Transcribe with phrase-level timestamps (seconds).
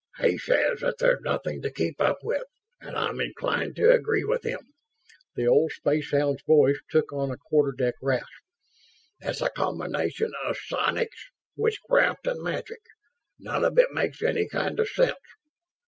[0.19, 2.41] "He says that there's nothing to keep up with,
[2.81, 4.57] and I'm inclined to agree with him."
[5.35, 8.25] The old spacehound's voice took on a quarter deck rasp.
[9.19, 12.81] "It's a combination of psionics, witchcraft and magic.
[13.37, 15.19] None of it makes any kind of sense."